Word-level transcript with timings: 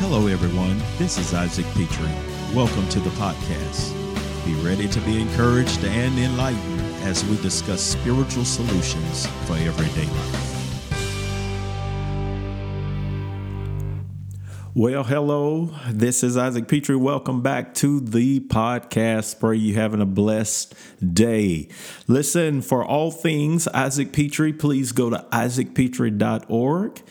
Hello, 0.00 0.28
everyone. 0.28 0.80
This 0.96 1.18
is 1.18 1.34
Isaac 1.34 1.66
Pitre. 1.74 2.08
Welcome 2.54 2.88
to 2.90 3.00
the 3.00 3.10
podcast. 3.10 3.92
Be 4.46 4.54
ready 4.64 4.86
to 4.86 5.00
be 5.00 5.20
encouraged 5.20 5.84
and 5.84 6.16
enlightened 6.16 6.80
as 7.02 7.24
we 7.24 7.36
discuss 7.42 7.82
spiritual 7.82 8.44
solutions 8.44 9.26
for 9.44 9.54
everyday 9.54 10.06
life. 10.06 10.44
Well, 14.72 15.02
hello. 15.02 15.74
This 15.90 16.22
is 16.22 16.36
Isaac 16.36 16.68
Pitre. 16.68 16.96
Welcome 16.96 17.42
back 17.42 17.74
to 17.74 17.98
the 17.98 18.38
podcast. 18.38 19.40
Pray 19.40 19.56
you 19.56 19.74
having 19.74 20.00
a 20.00 20.06
blessed 20.06 20.74
day. 21.12 21.66
Listen, 22.06 22.62
for 22.62 22.84
all 22.84 23.10
things 23.10 23.66
Isaac 23.66 24.12
Pitre, 24.12 24.52
please 24.52 24.92
go 24.92 25.10
to 25.10 25.26
isaacpitre.org. 25.32 27.02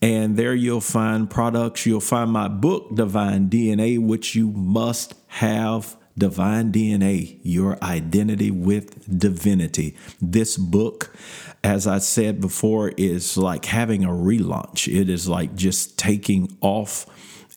And 0.00 0.36
there 0.36 0.54
you'll 0.54 0.80
find 0.80 1.28
products. 1.28 1.84
You'll 1.84 2.00
find 2.00 2.30
my 2.30 2.48
book, 2.48 2.94
Divine 2.94 3.50
DNA, 3.50 3.98
which 3.98 4.34
you 4.34 4.50
must 4.52 5.14
have. 5.28 5.96
Divine 6.16 6.72
DNA, 6.72 7.38
your 7.44 7.82
identity 7.82 8.50
with 8.50 9.18
divinity. 9.18 9.96
This 10.20 10.56
book, 10.56 11.14
as 11.62 11.86
I 11.86 11.98
said 11.98 12.40
before, 12.40 12.92
is 12.96 13.36
like 13.36 13.66
having 13.66 14.04
a 14.04 14.08
relaunch. 14.08 14.92
It 14.92 15.08
is 15.08 15.28
like 15.28 15.54
just 15.54 15.96
taking 15.96 16.56
off, 16.60 17.06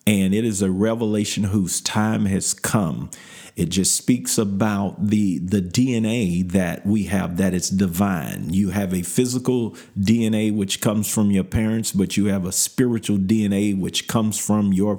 and 0.06 0.32
it 0.32 0.44
is 0.44 0.62
a 0.62 0.70
revelation 0.70 1.42
whose 1.44 1.80
time 1.80 2.26
has 2.26 2.54
come. 2.54 3.10
It 3.54 3.68
just 3.68 3.94
speaks 3.96 4.38
about 4.38 5.08
the 5.08 5.38
the 5.38 5.60
DNA 5.60 6.50
that 6.52 6.86
we 6.86 7.04
have 7.04 7.36
that 7.36 7.54
it's 7.54 7.68
divine. 7.68 8.52
You 8.52 8.70
have 8.70 8.94
a 8.94 9.02
physical 9.02 9.72
DNA 9.98 10.54
which 10.54 10.80
comes 10.80 11.12
from 11.12 11.30
your 11.30 11.44
parents, 11.44 11.92
but 11.92 12.16
you 12.16 12.26
have 12.26 12.46
a 12.46 12.52
spiritual 12.52 13.18
DNA 13.18 13.78
which 13.78 14.08
comes 14.08 14.38
from 14.38 14.72
your 14.72 14.98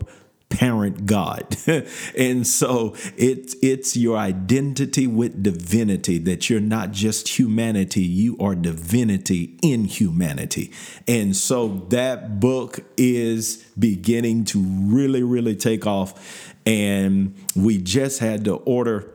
parent 0.53 1.05
God. 1.05 1.57
and 2.17 2.45
so 2.45 2.95
it's 3.17 3.55
it's 3.61 3.97
your 3.97 4.17
identity 4.17 5.07
with 5.07 5.43
divinity 5.43 6.17
that 6.19 6.49
you're 6.49 6.61
not 6.61 6.91
just 6.91 7.39
humanity, 7.39 8.01
you 8.03 8.37
are 8.39 8.55
divinity 8.55 9.57
in 9.61 9.85
humanity. 9.85 10.71
And 11.07 11.35
so 11.35 11.85
that 11.89 12.39
book 12.39 12.79
is 12.97 13.65
beginning 13.77 14.45
to 14.45 14.59
really 14.61 15.23
really 15.23 15.55
take 15.55 15.85
off 15.87 16.53
and 16.65 17.35
we 17.55 17.77
just 17.77 18.19
had 18.19 18.45
to 18.45 18.55
order 18.55 19.12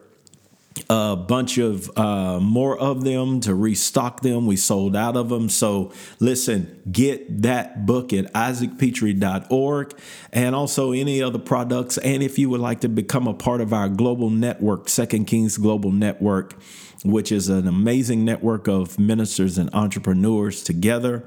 a 0.91 1.17
bunch 1.17 1.59
of 1.59 1.91
uh, 1.97 2.41
more 2.41 2.79
of 2.79 3.05
them 3.05 3.41
to 3.41 3.55
restock 3.55 4.21
them. 4.21 4.47
We 4.47 4.57
sold 4.57 4.97
out 4.97 5.17
of 5.17 5.29
them. 5.29 5.49
So 5.49 5.93
listen, 6.21 6.83
get 6.91 7.43
that 7.43 7.87
book 7.87 8.13
at 8.13 8.33
isaacpitre.org 8.33 9.99
and 10.33 10.55
also 10.55 10.93
any 10.93 11.23
other 11.23 11.39
products. 11.39 11.99
And 11.99 12.23
if 12.23 12.39
you 12.39 12.49
would 12.51 12.61
like 12.61 12.81
to 12.81 12.89
become 12.89 13.27
a 13.27 13.35
part 13.35 13.61
of 13.61 13.73
our 13.73 13.89
global 13.89 14.31
network, 14.31 14.89
Second 14.89 15.27
Kings 15.27 15.57
Global 15.57 15.93
Network, 15.93 16.55
which 17.05 17.31
is 17.31 17.49
an 17.49 17.69
amazing 17.69 18.25
network 18.25 18.67
of 18.67 18.99
ministers 18.99 19.59
and 19.59 19.71
entrepreneurs 19.73 20.63
together 20.63 21.25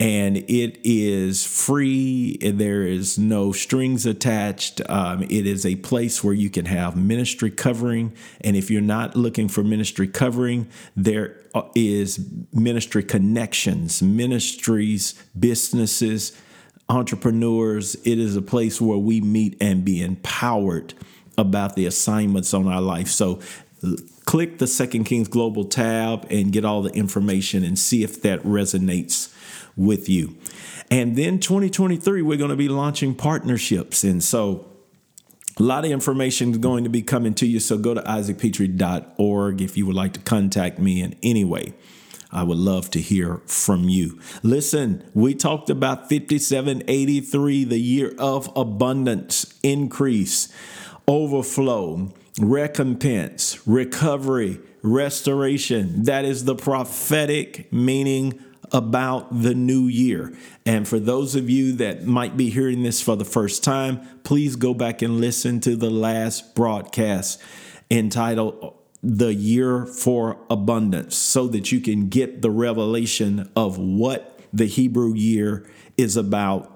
and 0.00 0.36
it 0.36 0.80
is 0.82 1.44
free. 1.44 2.36
There 2.38 2.82
is 2.82 3.18
no 3.18 3.52
strings 3.52 4.06
attached. 4.06 4.80
Um, 4.88 5.22
it 5.22 5.46
is 5.46 5.64
a 5.64 5.76
place 5.76 6.24
where 6.24 6.34
you 6.34 6.50
can 6.50 6.66
have 6.66 6.96
ministry 6.96 7.50
covering. 7.50 8.12
And 8.40 8.56
if 8.56 8.70
you're 8.70 8.82
not 8.82 9.14
looking 9.14 9.48
for 9.48 9.62
ministry 9.62 10.08
covering, 10.08 10.68
there 10.96 11.40
uh, 11.54 11.62
ministry 12.52 13.04
connections, 13.04 14.02
ministries, 14.02 15.14
businesses, 15.38 16.32
entrepreneurs. 16.88 17.94
It 18.04 18.18
is 18.18 18.36
a 18.36 18.42
place 18.42 18.80
where 18.80 18.98
we 18.98 19.20
meet 19.20 19.56
and 19.60 19.84
be 19.84 20.02
empowered 20.02 20.94
about 21.38 21.76
the 21.76 21.86
assignments 21.86 22.52
on 22.52 22.66
our 22.66 22.80
life. 22.80 23.08
So 23.08 23.40
click 24.24 24.58
the 24.58 24.66
Second 24.66 25.04
Kings 25.04 25.28
Global 25.28 25.64
tab 25.64 26.26
and 26.30 26.52
get 26.52 26.64
all 26.64 26.82
the 26.82 26.92
information 26.92 27.64
and 27.64 27.78
see 27.78 28.02
if 28.02 28.20
that 28.22 28.42
resonates 28.42 29.32
with 29.76 30.08
you. 30.08 30.36
And 30.90 31.16
then 31.16 31.38
2023, 31.38 32.22
we're 32.22 32.38
going 32.38 32.50
to 32.50 32.56
be 32.56 32.68
launching 32.68 33.14
partnerships. 33.14 34.04
And 34.04 34.22
so 34.22 34.66
a 35.58 35.62
lot 35.62 35.84
of 35.84 35.90
information 35.90 36.50
is 36.50 36.58
going 36.58 36.84
to 36.84 36.90
be 36.90 37.02
coming 37.02 37.34
to 37.34 37.46
you. 37.46 37.60
So 37.60 37.78
go 37.78 37.94
to 37.94 38.02
isaacpitre.org 38.02 39.60
if 39.60 39.76
you 39.76 39.86
would 39.86 39.96
like 39.96 40.12
to 40.14 40.20
contact 40.20 40.78
me 40.78 41.00
in 41.00 41.16
any 41.22 41.44
way. 41.44 41.74
I 42.32 42.42
would 42.42 42.58
love 42.58 42.90
to 42.90 43.00
hear 43.00 43.40
from 43.46 43.88
you. 43.88 44.18
Listen, 44.42 45.08
we 45.14 45.34
talked 45.36 45.70
about 45.70 46.08
5783, 46.08 47.64
the 47.64 47.78
year 47.78 48.12
of 48.18 48.50
abundance, 48.56 49.56
increase, 49.62 50.52
overflow, 51.06 52.12
recompense, 52.40 53.64
recovery, 53.66 54.58
restoration. 54.82 56.02
That 56.02 56.24
is 56.24 56.44
the 56.44 56.56
prophetic 56.56 57.72
meaning 57.72 58.42
about 58.74 59.42
the 59.42 59.54
new 59.54 59.86
year. 59.86 60.36
And 60.66 60.86
for 60.86 60.98
those 60.98 61.36
of 61.36 61.48
you 61.48 61.72
that 61.74 62.04
might 62.04 62.36
be 62.36 62.50
hearing 62.50 62.82
this 62.82 63.00
for 63.00 63.16
the 63.16 63.24
first 63.24 63.62
time, 63.62 64.00
please 64.24 64.56
go 64.56 64.74
back 64.74 65.00
and 65.00 65.20
listen 65.20 65.60
to 65.60 65.76
the 65.76 65.90
last 65.90 66.56
broadcast 66.56 67.40
entitled 67.88 68.76
The 69.00 69.32
Year 69.32 69.86
for 69.86 70.38
Abundance 70.50 71.16
so 71.16 71.46
that 71.48 71.70
you 71.70 71.80
can 71.80 72.08
get 72.08 72.42
the 72.42 72.50
revelation 72.50 73.48
of 73.54 73.78
what 73.78 74.40
the 74.52 74.66
Hebrew 74.66 75.14
year 75.14 75.64
is 75.96 76.16
about 76.16 76.70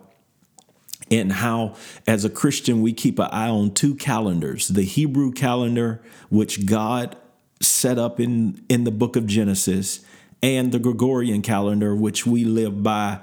and 1.10 1.32
how, 1.32 1.75
as 2.06 2.25
a 2.25 2.31
Christian, 2.31 2.81
we 2.81 2.92
keep 2.92 3.19
an 3.19 3.28
eye 3.32 3.48
on 3.48 3.72
two 3.72 3.94
calendars 3.94 4.69
the 4.69 4.82
Hebrew 4.82 5.32
calendar, 5.32 6.00
which 6.28 6.66
God 6.66 7.16
set 7.60 7.98
up 7.98 8.20
in, 8.20 8.64
in 8.69 8.84
the 8.84 8.91
book 8.92 9.16
of 9.16 9.26
Genesis, 9.26 10.04
and 10.43 10.72
the 10.72 10.78
Gregorian 10.78 11.43
calendar, 11.43 11.94
which 11.94 12.26
we 12.26 12.44
live 12.44 12.82
by 12.82 13.21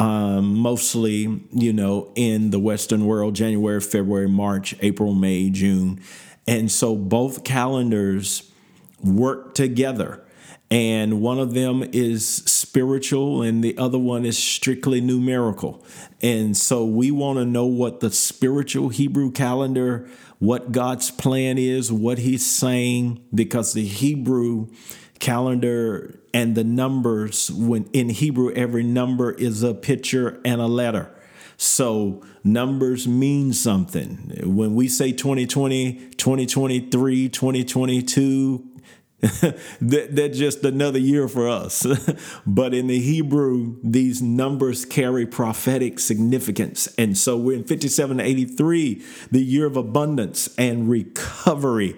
um, 0.00 0.54
mostly, 0.56 1.42
you 1.52 1.72
know, 1.72 2.12
in 2.16 2.50
the 2.50 2.58
Western 2.58 3.06
world 3.06 3.34
January, 3.34 3.80
February, 3.80 4.28
March, 4.28 4.74
April, 4.80 5.14
May, 5.14 5.50
June. 5.50 6.00
And 6.46 6.70
so 6.70 6.96
both 6.96 7.44
calendars 7.44 8.50
work 9.02 9.54
together. 9.54 10.24
And 10.72 11.20
one 11.20 11.38
of 11.38 11.52
them 11.52 11.84
is 11.92 12.26
spiritual, 12.26 13.42
and 13.42 13.62
the 13.62 13.76
other 13.76 13.98
one 13.98 14.24
is 14.24 14.38
strictly 14.38 15.02
numerical. 15.02 15.84
And 16.22 16.56
so 16.56 16.86
we 16.86 17.10
want 17.10 17.38
to 17.38 17.44
know 17.44 17.66
what 17.66 18.00
the 18.00 18.10
spiritual 18.10 18.88
Hebrew 18.88 19.30
calendar, 19.30 20.08
what 20.38 20.72
God's 20.72 21.10
plan 21.10 21.58
is, 21.58 21.92
what 21.92 22.18
He's 22.18 22.46
saying, 22.46 23.22
because 23.34 23.74
the 23.74 23.84
Hebrew 23.84 24.68
calendar 25.22 26.18
and 26.34 26.56
the 26.56 26.64
numbers 26.64 27.48
when 27.50 27.84
in 27.92 28.08
Hebrew 28.08 28.52
every 28.54 28.82
number 28.82 29.30
is 29.30 29.62
a 29.62 29.72
picture 29.72 30.40
and 30.44 30.60
a 30.60 30.66
letter. 30.66 31.10
So 31.56 32.24
numbers 32.42 33.06
mean 33.06 33.52
something. 33.52 34.32
When 34.42 34.74
we 34.74 34.88
say 34.88 35.12
2020, 35.12 36.10
2023, 36.16 37.28
2022, 37.28 38.68
that, 39.20 40.08
that's 40.10 40.36
just 40.36 40.64
another 40.64 40.98
year 40.98 41.28
for 41.28 41.48
us. 41.48 41.86
but 42.46 42.74
in 42.74 42.88
the 42.88 42.98
Hebrew, 42.98 43.76
these 43.84 44.20
numbers 44.20 44.84
carry 44.84 45.24
prophetic 45.24 46.00
significance. 46.00 46.92
And 46.98 47.16
so 47.16 47.36
we're 47.36 47.58
in 47.58 47.62
5783, 47.62 49.04
the 49.30 49.40
year 49.40 49.66
of 49.66 49.76
abundance 49.76 50.52
and 50.58 50.90
recovery. 50.90 51.96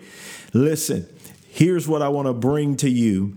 Listen, 0.52 1.08
here's 1.54 1.87
what 1.87 2.03
I 2.03 2.09
want 2.09 2.26
to 2.26 2.34
bring 2.34 2.76
to 2.78 2.91
you 2.91 3.37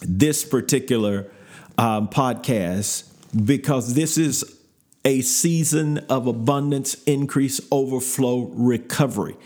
this 0.00 0.44
particular 0.44 1.28
um, 1.76 2.08
podcast 2.08 3.10
because 3.44 3.94
this 3.94 4.16
is 4.16 4.60
a 5.04 5.22
season 5.22 5.98
of 6.08 6.28
abundance, 6.28 7.02
increase, 7.04 7.60
overflow, 7.72 8.42
recovery. 8.54 9.36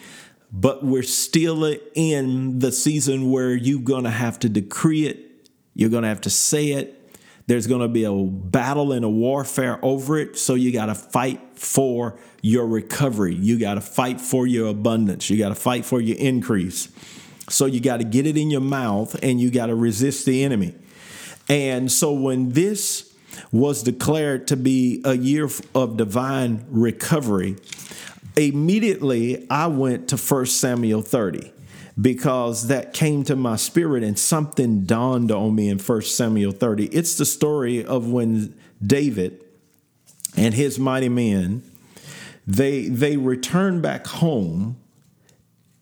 But 0.52 0.84
we're 0.84 1.02
still 1.02 1.64
in 1.94 2.58
the 2.58 2.70
season 2.70 3.30
where 3.30 3.54
you're 3.54 3.80
going 3.80 4.04
to 4.04 4.10
have 4.10 4.38
to 4.40 4.50
decree 4.50 5.06
it, 5.06 5.48
you're 5.74 5.90
going 5.90 6.02
to 6.02 6.08
have 6.08 6.20
to 6.22 6.30
say 6.30 6.72
it. 6.72 6.96
There's 7.46 7.66
going 7.66 7.80
to 7.80 7.88
be 7.88 8.04
a 8.04 8.12
battle 8.12 8.92
and 8.92 9.04
a 9.04 9.08
warfare 9.08 9.78
over 9.82 10.18
it. 10.18 10.38
So 10.38 10.54
you 10.54 10.70
got 10.72 10.86
to 10.86 10.94
fight 10.94 11.40
for 11.54 12.16
your 12.42 12.66
recovery. 12.66 13.34
You 13.34 13.58
got 13.58 13.74
to 13.74 13.80
fight 13.80 14.20
for 14.20 14.46
your 14.46 14.68
abundance. 14.68 15.30
You 15.30 15.38
got 15.38 15.48
to 15.48 15.56
fight 15.56 15.84
for 15.84 16.00
your 16.00 16.16
increase. 16.18 16.88
So 17.50 17.66
you 17.66 17.80
got 17.80 17.98
to 17.98 18.04
get 18.04 18.26
it 18.26 18.36
in 18.36 18.50
your 18.50 18.60
mouth 18.60 19.16
and 19.22 19.40
you 19.40 19.50
got 19.50 19.66
to 19.66 19.74
resist 19.74 20.24
the 20.24 20.44
enemy. 20.44 20.74
And 21.48 21.90
so 21.90 22.12
when 22.12 22.50
this 22.50 23.14
was 23.50 23.82
declared 23.82 24.46
to 24.48 24.56
be 24.56 25.02
a 25.04 25.16
year 25.16 25.48
of 25.74 25.96
divine 25.96 26.64
recovery, 26.70 27.56
immediately 28.36 29.46
I 29.50 29.66
went 29.66 30.08
to 30.08 30.16
1 30.16 30.46
Samuel 30.46 31.02
30 31.02 31.52
because 32.00 32.68
that 32.68 32.92
came 32.94 33.24
to 33.24 33.36
my 33.36 33.56
spirit 33.56 34.02
and 34.02 34.18
something 34.18 34.84
dawned 34.84 35.32
on 35.32 35.54
me 35.54 35.68
in 35.68 35.78
1 35.78 36.02
Samuel 36.02 36.52
30. 36.52 36.86
It's 36.86 37.16
the 37.16 37.26
story 37.26 37.84
of 37.84 38.08
when 38.08 38.54
David 38.84 39.44
and 40.36 40.54
his 40.54 40.78
mighty 40.78 41.08
men 41.08 41.62
they 42.46 42.88
they 42.88 43.16
return 43.16 43.80
back 43.80 44.06
home 44.06 44.76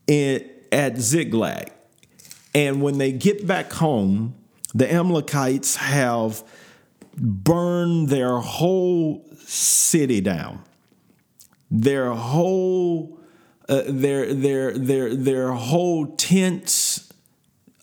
in, 0.06 0.48
at 0.72 0.98
Ziklag. 0.98 1.72
And 2.54 2.82
when 2.82 2.98
they 2.98 3.12
get 3.12 3.46
back 3.46 3.72
home, 3.72 4.34
the 4.74 4.92
Amalekites 4.92 5.76
have 5.76 6.42
burned 7.16 8.08
their 8.08 8.38
whole 8.38 9.24
city 9.38 10.20
down. 10.20 10.62
Their 11.70 12.12
whole 12.12 13.18
uh, 13.68 13.82
their 13.86 14.32
their 14.32 14.76
their 14.78 15.14
their 15.14 15.52
whole 15.52 16.06
tents, 16.16 17.12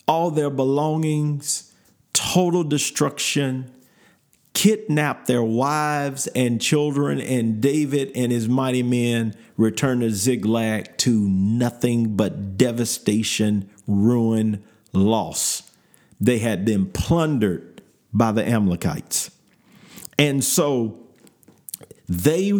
all 0.08 0.30
their 0.30 0.50
belongings, 0.50 1.72
total 2.12 2.64
destruction, 2.64 3.70
kidnapped 4.56 5.26
their 5.26 5.42
wives 5.42 6.28
and 6.28 6.62
children, 6.62 7.20
and 7.20 7.60
David 7.60 8.10
and 8.14 8.32
his 8.32 8.48
mighty 8.48 8.82
men 8.82 9.34
returned 9.58 10.00
to 10.00 10.10
Ziklag 10.10 10.96
to 10.96 11.28
nothing 11.28 12.16
but 12.16 12.56
devastation, 12.56 13.68
ruin, 13.86 14.64
loss. 14.94 15.70
They 16.18 16.38
had 16.38 16.64
been 16.64 16.86
plundered 16.86 17.82
by 18.14 18.32
the 18.32 18.48
Amalekites. 18.48 19.30
And 20.18 20.42
so 20.42 21.00
they, 22.08 22.50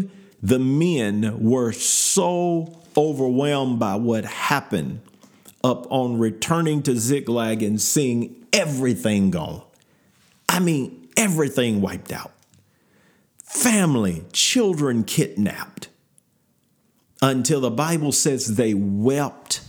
the 0.43 0.59
men, 0.59 1.43
were 1.43 1.73
so 1.73 2.79
overwhelmed 2.95 3.79
by 3.79 3.95
what 3.95 4.27
happened 4.27 5.01
up 5.65 5.91
on 5.91 6.19
returning 6.19 6.83
to 6.83 6.95
Ziklag 6.95 7.63
and 7.63 7.81
seeing 7.81 8.45
everything 8.53 9.31
gone. 9.31 9.63
I 10.47 10.61
mean, 10.61 11.06
everything 11.17 11.81
wiped 11.81 12.13
out. 12.13 12.33
Family, 13.45 14.25
children 14.33 15.05
kidnapped. 15.05 15.89
Until 17.23 17.61
the 17.63 17.71
Bible 17.71 18.13
says 18.13 18.57
they 18.57 18.75
wept 18.75 19.63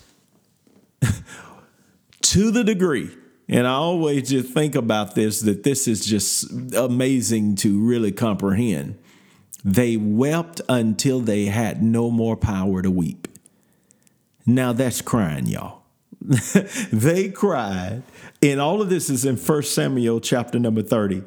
to 2.21 2.51
the 2.51 2.63
degree, 2.63 3.09
and 3.47 3.65
I 3.65 3.71
always 3.71 4.29
just 4.29 4.53
think 4.53 4.75
about 4.75 5.15
this 5.15 5.39
that 5.41 5.63
this 5.63 5.87
is 5.87 6.05
just 6.05 6.51
amazing 6.75 7.55
to 7.57 7.79
really 7.79 8.11
comprehend. 8.11 8.99
They 9.63 9.95
wept 9.95 10.59
until 10.67 11.21
they 11.21 11.45
had 11.45 11.81
no 11.81 12.11
more 12.11 12.35
power 12.35 12.81
to 12.81 12.91
weep. 12.91 13.27
Now 14.45 14.73
that's 14.73 15.01
crying, 15.01 15.45
y'all. 15.45 15.83
they 16.91 17.29
cried, 17.29 18.03
and 18.41 18.59
all 18.59 18.81
of 18.81 18.89
this 18.89 19.09
is 19.09 19.23
in 19.23 19.37
1 19.37 19.63
Samuel 19.63 20.19
chapter 20.19 20.59
number 20.59 20.81
30. 20.81 21.23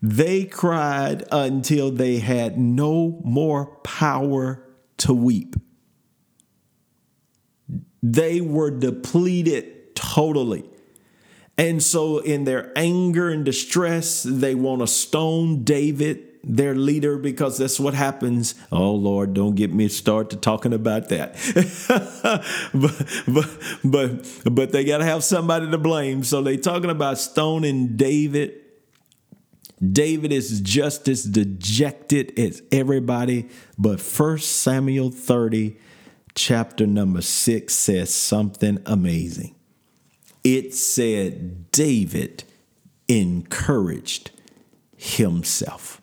They 0.00 0.44
cried 0.44 1.24
until 1.32 1.90
they 1.90 2.18
had 2.18 2.58
no 2.58 3.20
more 3.24 3.66
power 3.82 4.64
to 4.98 5.12
weep. 5.12 5.56
They 8.02 8.40
were 8.40 8.70
depleted 8.70 9.94
totally. 9.96 10.64
And 11.56 11.82
so, 11.82 12.18
in 12.18 12.44
their 12.44 12.72
anger 12.76 13.28
and 13.28 13.44
distress, 13.44 14.22
they 14.22 14.54
want 14.54 14.80
to 14.80 14.86
stone 14.86 15.64
David, 15.64 16.22
their 16.44 16.76
leader, 16.76 17.18
because 17.18 17.58
that's 17.58 17.80
what 17.80 17.94
happens. 17.94 18.54
Oh, 18.70 18.92
Lord, 18.92 19.34
don't 19.34 19.56
get 19.56 19.74
me 19.74 19.88
started 19.88 20.40
talking 20.40 20.72
about 20.72 21.08
that. 21.08 21.34
but, 22.72 23.04
but, 23.26 24.24
but, 24.44 24.54
but 24.54 24.70
they 24.70 24.84
got 24.84 24.98
to 24.98 25.04
have 25.04 25.24
somebody 25.24 25.68
to 25.68 25.78
blame. 25.78 26.22
So, 26.22 26.42
they 26.42 26.56
talking 26.56 26.90
about 26.90 27.18
stoning 27.18 27.96
David 27.96 28.54
David 29.86 30.32
is 30.32 30.60
just 30.60 31.08
as 31.08 31.24
dejected 31.24 32.36
as 32.38 32.62
everybody, 32.72 33.48
but 33.78 34.00
First 34.00 34.56
Samuel 34.62 35.10
30, 35.10 35.76
chapter 36.34 36.86
number 36.86 37.22
6, 37.22 37.74
says 37.74 38.12
something 38.12 38.82
amazing. 38.86 39.54
It 40.42 40.74
said, 40.74 41.70
David 41.70 42.44
encouraged 43.06 44.30
himself, 44.96 46.02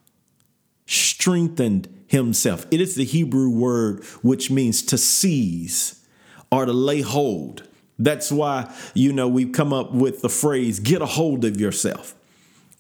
strengthened 0.85 1.89
himself. 2.07 2.65
It 2.71 2.79
is 2.79 2.95
the 2.95 3.05
Hebrew 3.05 3.49
word 3.49 4.03
which 4.21 4.49
means 4.49 4.81
to 4.83 4.97
seize 4.97 6.05
or 6.51 6.65
to 6.65 6.73
lay 6.73 7.01
hold. 7.01 7.67
That's 7.99 8.31
why, 8.31 8.73
you 8.93 9.11
know, 9.11 9.27
we've 9.27 9.51
come 9.51 9.73
up 9.73 9.93
with 9.93 10.21
the 10.21 10.29
phrase, 10.29 10.79
get 10.79 11.01
a 11.01 11.05
hold 11.05 11.43
of 11.43 11.59
yourself 11.59 12.15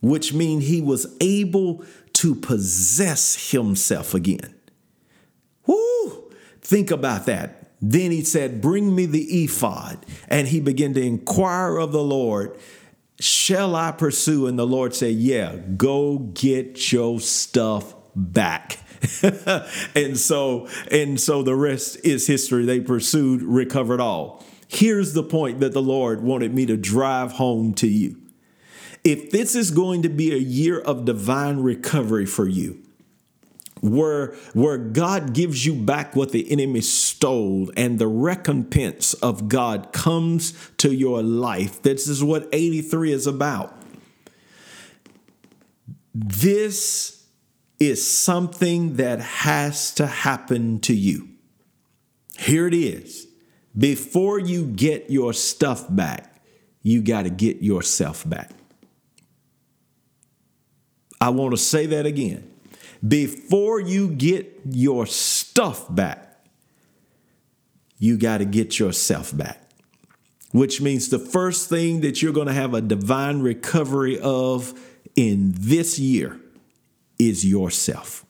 which 0.01 0.33
means 0.33 0.67
he 0.67 0.81
was 0.81 1.15
able 1.21 1.83
to 2.13 2.35
possess 2.35 3.51
himself 3.51 4.13
again. 4.13 4.53
Whoo! 5.65 6.31
Think 6.61 6.91
about 6.91 7.25
that. 7.25 7.71
Then 7.81 8.11
he 8.11 8.23
said, 8.23 8.61
Bring 8.61 8.95
me 8.95 9.05
the 9.05 9.43
ephod. 9.43 10.05
And 10.27 10.47
he 10.47 10.59
began 10.59 10.93
to 10.93 11.01
inquire 11.01 11.77
of 11.77 11.91
the 11.91 12.03
Lord, 12.03 12.57
Shall 13.19 13.75
I 13.75 13.91
pursue? 13.91 14.45
And 14.45 14.59
the 14.59 14.67
Lord 14.67 14.93
said, 14.93 15.15
Yeah, 15.15 15.55
go 15.55 16.19
get 16.19 16.91
your 16.91 17.19
stuff 17.19 17.95
back. 18.15 18.79
and 19.95 20.17
so 20.17 20.67
and 20.89 21.19
so 21.19 21.43
the 21.43 21.55
rest 21.55 21.97
is 22.03 22.25
history 22.25 22.65
they 22.65 22.79
pursued 22.79 23.41
recovered 23.43 23.99
all 23.99 24.43
here's 24.67 25.13
the 25.13 25.21
point 25.21 25.59
that 25.59 25.73
the 25.73 25.81
lord 25.81 26.21
wanted 26.21 26.55
me 26.55 26.65
to 26.65 26.75
drive 26.77 27.33
home 27.33 27.73
to 27.73 27.87
you 27.87 28.19
if 29.05 29.29
this 29.29 29.55
is 29.55 29.69
going 29.69 30.01
to 30.01 30.09
be 30.09 30.33
a 30.33 30.37
year 30.37 30.79
of 30.79 31.05
divine 31.05 31.59
recovery 31.59 32.25
for 32.25 32.49
you, 32.49 32.81
where 33.81 34.33
where 34.53 34.79
God 34.79 35.33
gives 35.33 35.63
you 35.63 35.75
back 35.75 36.15
what 36.15 36.31
the 36.31 36.51
enemy 36.51 36.81
stole 36.81 37.71
and 37.77 37.99
the 37.99 38.07
recompense 38.07 39.13
of 39.13 39.47
God 39.47 39.93
comes 39.93 40.53
to 40.77 40.93
your 40.93 41.21
life. 41.21 41.83
This 41.83 42.07
is 42.07 42.23
what 42.23 42.49
83 42.51 43.11
is 43.11 43.27
about. 43.27 43.79
This 46.15 47.25
is 47.79 48.09
something 48.09 48.95
that 48.95 49.19
has 49.19 49.93
to 49.95 50.07
happen 50.07 50.79
to 50.79 50.95
you. 50.95 51.29
Here 52.39 52.67
it 52.67 52.73
is. 52.73 53.27
Before 53.77 54.39
you 54.39 54.65
get 54.65 55.11
your 55.11 55.33
stuff 55.33 55.85
back, 55.89 56.41
you 56.81 57.01
got 57.01 57.23
to 57.23 57.29
get 57.29 57.61
yourself 57.61 58.27
back. 58.27 58.51
I 61.25 61.29
want 61.29 61.53
to 61.53 61.57
say 61.57 61.87
that 61.87 62.05
again. 62.05 62.51
Before 63.05 63.79
you 63.79 64.09
get 64.09 64.61
your 64.69 65.07
stuff 65.07 65.87
back, 65.89 66.37
you 67.97 68.15
got 68.15 68.37
to 68.37 68.45
get 68.45 68.77
yourself 68.77 69.35
back. 69.35 69.59
Which 70.51 70.81
means 70.81 71.09
the 71.09 71.17
first 71.17 71.67
thing 71.67 72.01
that 72.01 72.21
you're 72.21 72.31
going 72.31 72.45
to 72.45 72.53
have 72.53 72.75
a 72.75 72.81
divine 72.81 73.41
recovery 73.41 74.19
of 74.19 74.79
in 75.15 75.53
this 75.57 75.97
year 75.97 76.39
is 77.17 77.43
yourself. 77.43 78.24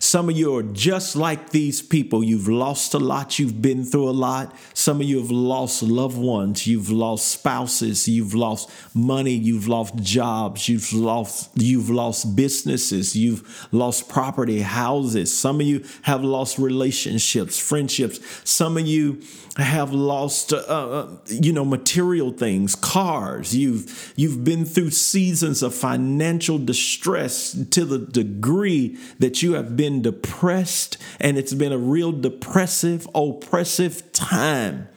Some 0.00 0.28
of 0.28 0.36
you 0.36 0.54
are 0.56 0.62
just 0.62 1.16
like 1.16 1.50
these 1.50 1.82
people. 1.82 2.22
You've 2.22 2.48
lost 2.48 2.94
a 2.94 2.98
lot, 2.98 3.38
you've 3.38 3.60
been 3.60 3.84
through 3.84 4.08
a 4.08 4.12
lot. 4.12 4.54
Some 4.74 5.00
of 5.00 5.06
you 5.06 5.18
have 5.18 5.30
lost 5.30 5.82
loved 5.82 6.18
ones, 6.18 6.66
you've 6.66 6.90
lost 6.90 7.28
spouses, 7.28 8.08
you've 8.08 8.34
lost 8.34 8.70
money, 8.94 9.32
you've 9.32 9.68
lost 9.68 9.96
jobs, 9.96 10.68
you've 10.68 10.92
lost 10.92 11.50
you've 11.56 11.90
lost 11.90 12.36
businesses, 12.36 13.16
you've 13.16 13.68
lost 13.72 14.08
property, 14.08 14.60
houses. 14.60 15.36
Some 15.36 15.60
of 15.60 15.66
you 15.66 15.84
have 16.02 16.22
lost 16.22 16.58
relationships, 16.58 17.58
friendships. 17.58 18.20
Some 18.44 18.76
of 18.76 18.86
you 18.86 19.22
have 19.56 19.92
lost 19.92 20.52
uh, 20.52 20.58
uh, 20.58 21.16
you 21.26 21.52
know 21.52 21.64
material 21.64 22.30
things, 22.30 22.76
cars. 22.76 23.54
You've 23.56 24.12
you've 24.14 24.44
been 24.44 24.64
through 24.64 24.90
seasons 24.90 25.62
of 25.62 25.74
financial 25.74 26.58
distress 26.58 27.52
to 27.70 27.84
the 27.84 27.98
degree 27.98 28.96
that 29.18 29.42
you 29.42 29.54
have 29.54 29.76
been 29.76 29.87
depressed 30.02 30.98
and 31.18 31.38
it's 31.38 31.54
been 31.54 31.72
a 31.72 31.78
real 31.78 32.12
depressive, 32.12 33.08
oppressive 33.14 34.12
time 34.12 34.88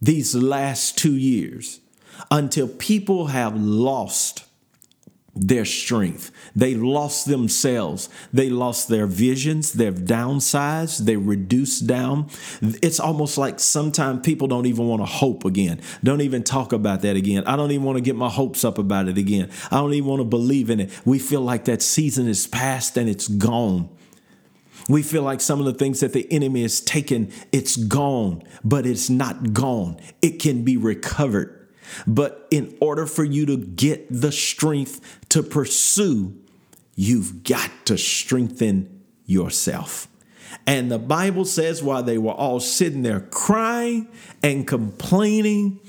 these 0.00 0.34
last 0.34 0.96
two 0.96 1.16
years 1.16 1.80
until 2.30 2.68
people 2.68 3.28
have 3.28 3.56
lost 3.56 4.44
their 5.40 5.64
strength. 5.64 6.30
They 6.54 6.74
lost 6.74 7.26
themselves. 7.26 8.08
They 8.32 8.50
lost 8.50 8.88
their 8.88 9.06
visions. 9.06 9.72
They've 9.72 9.94
downsized. 9.94 11.04
They 11.04 11.16
reduced 11.16 11.86
down. 11.86 12.28
It's 12.60 13.00
almost 13.00 13.38
like 13.38 13.60
sometimes 13.60 14.24
people 14.24 14.48
don't 14.48 14.66
even 14.66 14.86
want 14.86 15.02
to 15.02 15.06
hope 15.06 15.44
again. 15.44 15.80
Don't 16.02 16.20
even 16.20 16.42
talk 16.42 16.72
about 16.72 17.02
that 17.02 17.16
again. 17.16 17.44
I 17.46 17.56
don't 17.56 17.70
even 17.70 17.84
want 17.84 17.96
to 17.96 18.02
get 18.02 18.16
my 18.16 18.28
hopes 18.28 18.64
up 18.64 18.78
about 18.78 19.08
it 19.08 19.18
again. 19.18 19.50
I 19.70 19.76
don't 19.76 19.94
even 19.94 20.08
want 20.08 20.20
to 20.20 20.24
believe 20.24 20.70
in 20.70 20.80
it. 20.80 20.90
We 21.04 21.18
feel 21.18 21.40
like 21.40 21.64
that 21.66 21.82
season 21.82 22.28
is 22.28 22.46
past 22.46 22.96
and 22.96 23.08
it's 23.08 23.28
gone. 23.28 23.88
We 24.88 25.02
feel 25.02 25.22
like 25.22 25.40
some 25.40 25.60
of 25.60 25.66
the 25.66 25.74
things 25.74 26.00
that 26.00 26.14
the 26.14 26.26
enemy 26.32 26.62
has 26.62 26.80
taken, 26.80 27.30
it's 27.52 27.76
gone, 27.76 28.42
but 28.64 28.86
it's 28.86 29.10
not 29.10 29.52
gone. 29.52 30.00
It 30.22 30.40
can 30.40 30.64
be 30.64 30.76
recovered. 30.78 31.57
But 32.06 32.46
in 32.50 32.76
order 32.80 33.06
for 33.06 33.24
you 33.24 33.46
to 33.46 33.56
get 33.56 34.06
the 34.10 34.32
strength 34.32 35.18
to 35.30 35.42
pursue, 35.42 36.36
you've 36.94 37.44
got 37.44 37.70
to 37.86 37.98
strengthen 37.98 39.02
yourself. 39.26 40.08
And 40.66 40.90
the 40.90 40.98
Bible 40.98 41.44
says 41.44 41.82
while 41.82 42.02
they 42.02 42.18
were 42.18 42.32
all 42.32 42.60
sitting 42.60 43.02
there 43.02 43.20
crying 43.20 44.08
and 44.42 44.66
complaining, 44.66 45.80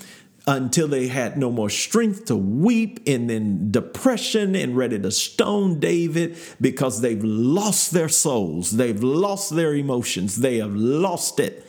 until 0.50 0.88
they 0.88 1.08
had 1.08 1.38
no 1.38 1.52
more 1.52 1.70
strength 1.70 2.26
to 2.26 2.36
weep 2.36 3.00
and 3.06 3.30
then 3.30 3.70
depression 3.72 4.56
and 4.56 4.76
ready 4.76 4.98
to 4.98 5.12
stone 5.12 5.80
David 5.80 6.38
because 6.60 7.02
they've 7.02 7.24
lost 7.24 7.92
their 7.92 8.10
souls, 8.10 8.72
they've 8.72 9.04
lost 9.04 9.56
their 9.56 9.76
emotions, 9.76 10.38
they 10.38 10.58
have 10.58 10.76
lost 10.76 11.40
it. 11.40 11.66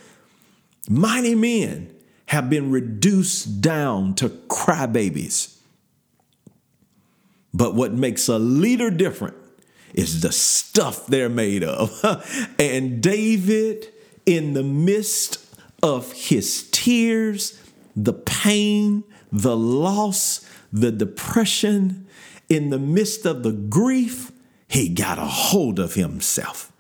Mighty 0.89 1.35
men 1.35 1.95
have 2.31 2.49
been 2.49 2.71
reduced 2.71 3.61
down 3.61 4.15
to 4.15 4.29
crybabies. 4.29 5.59
But 7.53 7.75
what 7.75 7.93
makes 7.93 8.29
a 8.29 8.39
leader 8.39 8.89
different 8.89 9.35
is 9.95 10.21
the 10.21 10.31
stuff 10.31 11.09
they're 11.09 11.29
made 11.29 11.65
of. 11.65 11.91
and 12.61 13.03
David, 13.03 13.89
in 14.27 14.53
the 14.53 14.63
midst 14.63 15.45
of 15.83 16.13
his 16.13 16.71
tears, 16.71 17.61
the 17.97 18.13
pain, 18.13 19.03
the 19.33 19.57
loss, 19.57 20.49
the 20.73 20.93
depression, 20.93 22.07
in 22.49 22.71
the 22.71 22.79
midst 22.79 23.27
of 23.27 23.43
the 23.43 23.51
grief, 23.51 24.31
he 24.69 24.89
got 24.89 25.19
a 25.19 25.23
hold 25.23 25.81
of 25.81 25.95
himself 25.95 26.71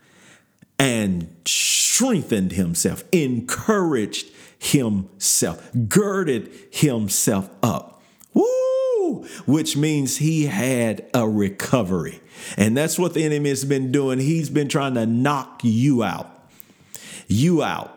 and 0.78 1.28
strengthened 1.44 2.52
himself, 2.52 3.02
encouraged 3.10 4.30
himself, 4.60 5.70
girded 5.88 6.52
himself 6.70 7.48
up. 7.62 8.02
Woo! 8.34 9.26
Which 9.46 9.76
means 9.76 10.18
he 10.18 10.46
had 10.46 11.08
a 11.14 11.28
recovery. 11.28 12.20
And 12.56 12.76
that's 12.76 12.98
what 12.98 13.14
the 13.14 13.24
enemy 13.24 13.48
has 13.48 13.64
been 13.64 13.90
doing. 13.90 14.20
He's 14.20 14.50
been 14.50 14.68
trying 14.68 14.94
to 14.94 15.06
knock 15.06 15.62
you 15.64 16.02
out. 16.02 16.48
You 17.26 17.62
out. 17.62 17.96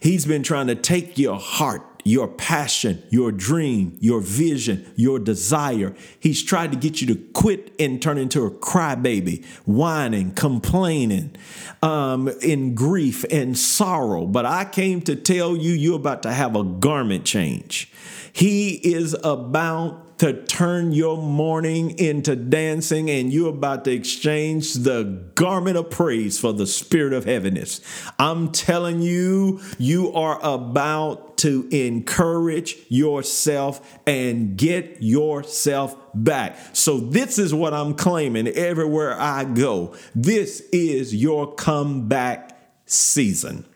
He's 0.00 0.24
been 0.24 0.42
trying 0.42 0.68
to 0.68 0.74
take 0.74 1.18
your 1.18 1.38
heart 1.38 1.97
your 2.08 2.26
passion, 2.26 3.02
your 3.10 3.30
dream, 3.30 3.96
your 4.00 4.20
vision, 4.20 4.90
your 4.96 5.18
desire. 5.18 5.94
He's 6.18 6.42
tried 6.42 6.72
to 6.72 6.78
get 6.78 7.02
you 7.02 7.06
to 7.08 7.16
quit 7.32 7.72
and 7.78 8.00
turn 8.00 8.16
into 8.16 8.44
a 8.46 8.50
crybaby, 8.50 9.44
whining, 9.66 10.32
complaining, 10.32 11.36
um, 11.82 12.28
in 12.40 12.74
grief 12.74 13.24
and 13.30 13.58
sorrow. 13.58 14.24
But 14.24 14.46
I 14.46 14.64
came 14.64 15.02
to 15.02 15.16
tell 15.16 15.54
you, 15.54 15.72
you're 15.72 15.96
about 15.96 16.22
to 16.22 16.32
have 16.32 16.56
a 16.56 16.64
garment 16.64 17.26
change. 17.26 17.92
He 18.32 18.74
is 18.76 19.14
about 19.22 20.07
to 20.18 20.42
turn 20.44 20.92
your 20.92 21.16
mourning 21.16 21.96
into 21.98 22.34
dancing, 22.34 23.08
and 23.08 23.32
you're 23.32 23.50
about 23.50 23.84
to 23.84 23.92
exchange 23.92 24.74
the 24.74 25.04
garment 25.34 25.76
of 25.76 25.90
praise 25.90 26.38
for 26.38 26.52
the 26.52 26.66
spirit 26.66 27.12
of 27.12 27.24
heaviness. 27.24 27.80
I'm 28.18 28.50
telling 28.50 29.00
you, 29.00 29.60
you 29.78 30.12
are 30.12 30.38
about 30.42 31.38
to 31.38 31.68
encourage 31.70 32.76
yourself 32.88 33.98
and 34.06 34.56
get 34.56 35.00
yourself 35.00 35.96
back. 36.14 36.56
So, 36.72 36.98
this 36.98 37.38
is 37.38 37.54
what 37.54 37.72
I'm 37.72 37.94
claiming 37.94 38.48
everywhere 38.48 39.18
I 39.18 39.44
go. 39.44 39.94
This 40.16 40.60
is 40.72 41.14
your 41.14 41.54
comeback 41.54 42.58
season. 42.86 43.67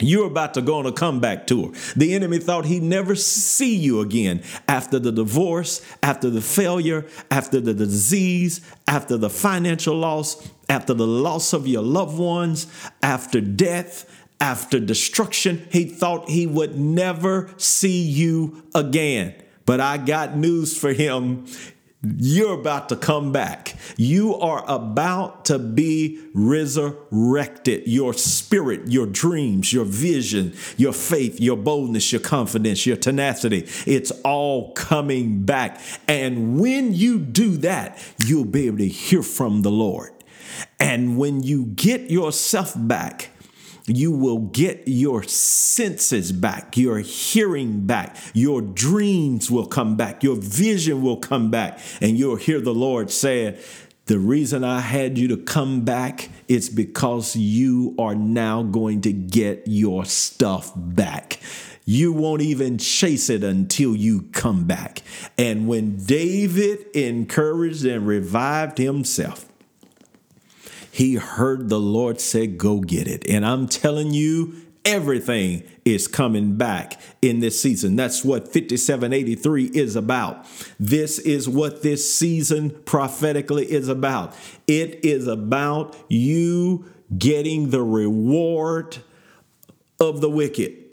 You're 0.00 0.26
about 0.26 0.54
to 0.54 0.62
go 0.62 0.78
on 0.78 0.86
a 0.86 0.92
comeback 0.92 1.46
tour. 1.46 1.72
The 1.94 2.14
enemy 2.14 2.38
thought 2.38 2.64
he'd 2.64 2.82
never 2.82 3.14
see 3.14 3.76
you 3.76 4.00
again 4.00 4.42
after 4.66 4.98
the 4.98 5.12
divorce, 5.12 5.86
after 6.02 6.30
the 6.30 6.40
failure, 6.40 7.06
after 7.30 7.60
the 7.60 7.74
disease, 7.74 8.60
after 8.88 9.16
the 9.16 9.30
financial 9.30 9.94
loss, 9.94 10.50
after 10.68 10.94
the 10.94 11.06
loss 11.06 11.52
of 11.52 11.68
your 11.68 11.82
loved 11.82 12.18
ones, 12.18 12.66
after 13.02 13.40
death, 13.40 14.10
after 14.40 14.80
destruction. 14.80 15.66
He 15.70 15.84
thought 15.84 16.28
he 16.28 16.46
would 16.46 16.76
never 16.76 17.50
see 17.56 18.02
you 18.02 18.64
again. 18.74 19.34
But 19.64 19.80
I 19.80 19.96
got 19.96 20.36
news 20.36 20.76
for 20.76 20.92
him. 20.92 21.46
You're 22.18 22.54
about 22.54 22.88
to 22.90 22.96
come 22.96 23.32
back. 23.32 23.76
You 23.96 24.34
are 24.36 24.64
about 24.68 25.46
to 25.46 25.58
be 25.58 26.20
resurrected. 26.34 27.86
Your 27.86 28.12
spirit, 28.12 28.88
your 28.88 29.06
dreams, 29.06 29.72
your 29.72 29.84
vision, 29.84 30.54
your 30.76 30.92
faith, 30.92 31.40
your 31.40 31.56
boldness, 31.56 32.12
your 32.12 32.20
confidence, 32.20 32.84
your 32.86 32.96
tenacity, 32.96 33.66
it's 33.86 34.10
all 34.22 34.72
coming 34.72 35.44
back. 35.44 35.80
And 36.06 36.60
when 36.60 36.92
you 36.92 37.18
do 37.18 37.56
that, 37.58 37.98
you'll 38.18 38.44
be 38.44 38.66
able 38.66 38.78
to 38.78 38.88
hear 38.88 39.22
from 39.22 39.62
the 39.62 39.70
Lord. 39.70 40.10
And 40.78 41.16
when 41.16 41.42
you 41.42 41.66
get 41.66 42.10
yourself 42.10 42.74
back, 42.76 43.30
you 43.86 44.10
will 44.10 44.38
get 44.38 44.82
your 44.86 45.22
senses 45.22 46.32
back, 46.32 46.76
your 46.76 46.98
hearing 46.98 47.86
back, 47.86 48.16
your 48.32 48.62
dreams 48.62 49.50
will 49.50 49.66
come 49.66 49.96
back, 49.96 50.22
your 50.22 50.36
vision 50.36 51.02
will 51.02 51.18
come 51.18 51.50
back, 51.50 51.78
and 52.00 52.18
you'll 52.18 52.36
hear 52.36 52.60
the 52.60 52.74
Lord 52.74 53.10
say, 53.10 53.58
the 54.06 54.18
reason 54.18 54.64
I 54.64 54.80
had 54.80 55.16
you 55.16 55.28
to 55.28 55.36
come 55.38 55.82
back 55.82 56.28
is 56.46 56.68
because 56.68 57.36
you 57.36 57.94
are 57.98 58.14
now 58.14 58.62
going 58.62 59.00
to 59.02 59.12
get 59.12 59.62
your 59.66 60.04
stuff 60.04 60.72
back. 60.76 61.38
You 61.86 62.12
won't 62.12 62.42
even 62.42 62.76
chase 62.78 63.30
it 63.30 63.42
until 63.42 63.96
you 63.96 64.22
come 64.32 64.64
back. 64.64 65.02
And 65.38 65.66
when 65.68 65.96
David 66.04 66.86
encouraged 66.94 67.84
and 67.86 68.06
revived 68.06 68.76
himself, 68.76 69.46
he 70.94 71.16
heard 71.16 71.70
the 71.70 71.80
Lord 71.80 72.20
say, 72.20 72.46
Go 72.46 72.78
get 72.78 73.08
it. 73.08 73.28
And 73.28 73.44
I'm 73.44 73.66
telling 73.66 74.12
you, 74.12 74.54
everything 74.84 75.64
is 75.84 76.06
coming 76.06 76.56
back 76.56 77.00
in 77.20 77.40
this 77.40 77.60
season. 77.60 77.96
That's 77.96 78.24
what 78.24 78.44
5783 78.44 79.64
is 79.74 79.96
about. 79.96 80.46
This 80.78 81.18
is 81.18 81.48
what 81.48 81.82
this 81.82 82.14
season 82.14 82.70
prophetically 82.84 83.68
is 83.68 83.88
about. 83.88 84.36
It 84.68 85.04
is 85.04 85.26
about 85.26 85.96
you 86.08 86.84
getting 87.18 87.70
the 87.70 87.82
reward 87.82 88.98
of 89.98 90.20
the 90.20 90.30
wicked. 90.30 90.83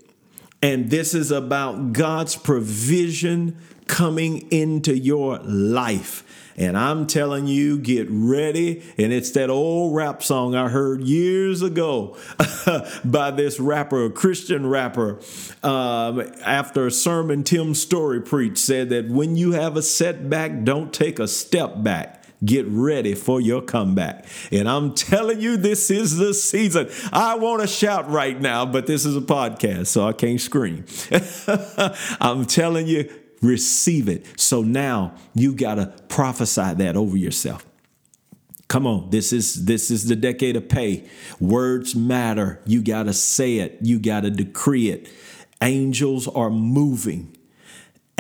And 0.61 0.89
this 0.89 1.13
is 1.13 1.31
about 1.31 1.93
God's 1.93 2.35
provision 2.35 3.57
coming 3.87 4.49
into 4.51 4.95
your 4.95 5.39
life. 5.39 6.23
And 6.57 6.77
I'm 6.77 7.07
telling 7.07 7.47
you, 7.47 7.79
get 7.79 8.07
ready. 8.09 8.83
And 8.97 9.11
it's 9.11 9.31
that 9.31 9.49
old 9.49 9.95
rap 9.95 10.21
song 10.21 10.53
I 10.53 10.69
heard 10.69 11.01
years 11.01 11.61
ago 11.61 12.17
by 13.05 13.31
this 13.31 13.59
rapper, 13.59 14.05
a 14.05 14.11
Christian 14.11 14.67
rapper. 14.67 15.19
Um, 15.63 16.21
after 16.43 16.85
a 16.85 16.91
sermon 16.91 17.43
Tim 17.43 17.73
Storey 17.73 18.21
preached, 18.21 18.59
said 18.59 18.89
that 18.89 19.09
when 19.09 19.35
you 19.35 19.53
have 19.53 19.75
a 19.75 19.81
setback, 19.81 20.63
don't 20.63 20.93
take 20.93 21.17
a 21.17 21.27
step 21.27 21.81
back 21.81 22.20
get 22.43 22.65
ready 22.67 23.15
for 23.15 23.39
your 23.39 23.61
comeback. 23.61 24.25
And 24.51 24.69
I'm 24.69 24.93
telling 24.93 25.41
you, 25.41 25.57
this 25.57 25.91
is 25.91 26.17
the 26.17 26.33
season. 26.33 26.89
I 27.13 27.35
want 27.35 27.61
to 27.61 27.67
shout 27.67 28.09
right 28.09 28.39
now, 28.39 28.65
but 28.65 28.87
this 28.87 29.05
is 29.05 29.15
a 29.15 29.21
podcast, 29.21 29.87
so 29.87 30.07
I 30.07 30.13
can't 30.13 30.41
scream. 30.41 30.85
I'm 32.21 32.45
telling 32.45 32.87
you, 32.87 33.11
receive 33.41 34.07
it. 34.07 34.39
So 34.39 34.61
now 34.61 35.15
you 35.33 35.53
got 35.53 35.75
to 35.75 35.93
prophesy 36.07 36.73
that 36.75 36.95
over 36.95 37.17
yourself. 37.17 37.65
Come 38.67 38.87
on, 38.87 39.09
this 39.09 39.33
is 39.33 39.65
this 39.65 39.91
is 39.91 40.07
the 40.07 40.15
decade 40.15 40.55
of 40.55 40.69
Pey. 40.69 41.09
Words 41.41 41.93
matter. 41.93 42.61
You 42.65 42.81
got 42.81 43.03
to 43.03 43.13
say 43.13 43.57
it. 43.57 43.79
You 43.81 43.99
got 43.99 44.21
to 44.21 44.29
decree 44.29 44.89
it. 44.89 45.09
Angels 45.61 46.25
are 46.29 46.49
moving 46.49 47.35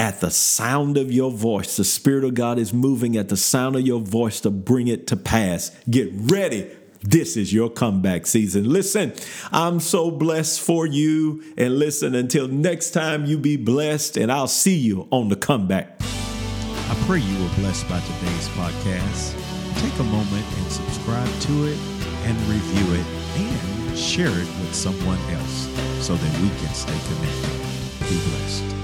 at 0.01 0.19
the 0.19 0.31
sound 0.31 0.97
of 0.97 1.11
your 1.11 1.29
voice. 1.29 1.77
The 1.77 1.83
Spirit 1.83 2.23
of 2.23 2.33
God 2.33 2.57
is 2.57 2.73
moving 2.73 3.15
at 3.15 3.29
the 3.29 3.37
sound 3.37 3.75
of 3.75 3.83
your 3.85 3.99
voice 3.99 4.41
to 4.41 4.49
bring 4.49 4.87
it 4.87 5.05
to 5.07 5.15
pass. 5.15 5.69
Get 5.87 6.09
ready 6.11 6.67
this 7.03 7.35
is 7.37 7.51
your 7.51 7.69
comeback 7.69 8.27
season. 8.27 8.69
Listen, 8.69 9.13
I'm 9.51 9.79
so 9.79 10.11
blessed 10.11 10.61
for 10.61 10.85
you. 10.85 11.43
And 11.57 11.79
listen, 11.79 12.13
until 12.13 12.47
next 12.47 12.91
time, 12.91 13.25
you 13.25 13.39
be 13.39 13.57
blessed, 13.57 14.17
and 14.17 14.31
I'll 14.31 14.47
see 14.47 14.75
you 14.75 15.07
on 15.11 15.29
the 15.29 15.35
comeback. 15.35 15.99
I 15.99 17.03
pray 17.07 17.19
you 17.19 17.43
were 17.43 17.53
blessed 17.55 17.89
by 17.89 17.99
today's 18.01 18.47
podcast. 18.49 19.33
Take 19.81 19.99
a 19.99 20.03
moment 20.03 20.45
and 20.57 20.71
subscribe 20.71 21.39
to 21.41 21.65
it 21.65 21.77
and 22.25 22.37
review 22.41 22.93
it 22.93 23.05
and 23.37 23.97
share 23.97 24.29
it 24.29 24.47
with 24.61 24.75
someone 24.75 25.19
else 25.31 25.67
so 26.05 26.13
that 26.13 26.41
we 26.41 26.49
can 26.49 26.73
stay 26.75 26.99
connected. 27.07 28.09
Be 28.09 28.29
blessed. 28.29 28.80